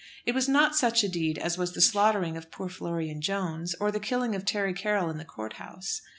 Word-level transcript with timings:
It 0.25 0.33
was 0.33 0.49
not 0.49 0.75
such 0.75 1.03
a 1.03 1.07
deed 1.07 1.37
as 1.37 1.59
was 1.59 1.73
the 1.73 1.79
slaughtering 1.79 2.35
of 2.35 2.49
poor 2.49 2.69
Florian 2.69 3.21
Jones, 3.21 3.75
or 3.79 3.91
the 3.91 3.99
killing 3.99 4.33
of 4.33 4.45
Terry 4.45 4.73
Carroll 4.73 5.11
in 5.11 5.19
the 5.19 5.25
court 5.25 5.57
house. 5.61 6.01